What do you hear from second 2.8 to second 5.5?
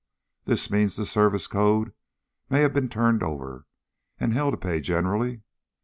turned over, and hell to pay generally.